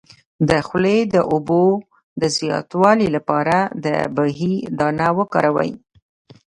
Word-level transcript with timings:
د 0.49 0.51
خولې 0.67 0.97
د 1.13 1.15
اوبو 1.31 1.63
د 2.21 2.23
زیاتوالي 2.37 3.07
لپاره 3.15 3.57
د 3.83 3.85
بهي 4.15 4.53
دانه 4.79 5.07
وکاروئ 5.19 5.71